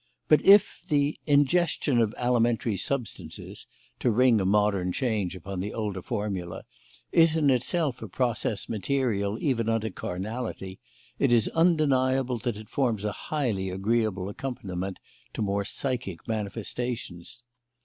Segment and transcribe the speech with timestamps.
[0.27, 3.67] But if "the ingestion of alimentary substances"
[3.99, 6.63] to ring a modern change upon the older formula
[7.11, 10.79] is in itself a process material even unto carnality,
[11.19, 14.99] it is undeniable that it forms a highly agreeable accompaniment
[15.35, 17.43] to more psychic manifestations.